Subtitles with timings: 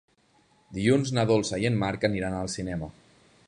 [0.77, 2.91] Dilluns na Dolça i en Marc aniran al cinema.